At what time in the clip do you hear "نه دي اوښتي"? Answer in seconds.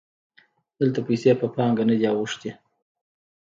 1.89-2.51